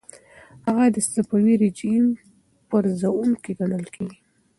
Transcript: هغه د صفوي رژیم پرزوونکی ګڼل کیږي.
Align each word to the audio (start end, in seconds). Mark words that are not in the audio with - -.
هغه 0.65 0.85
د 0.95 0.97
صفوي 1.11 1.53
رژیم 1.63 2.05
پرزوونکی 2.69 3.51
ګڼل 3.59 3.85
کیږي. 3.95 4.17